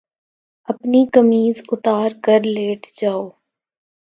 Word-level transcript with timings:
أپنی 0.71 1.01
قمیض 1.13 1.57
اُتار 1.71 2.09
کر 2.25 2.41
لیٹ 2.55 2.81
جاؤ 3.01 3.23